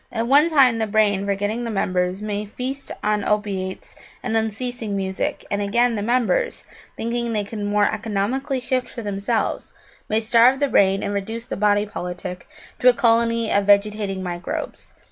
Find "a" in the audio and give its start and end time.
12.89-12.93